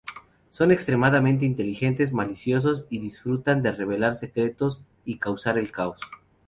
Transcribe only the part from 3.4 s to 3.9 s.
de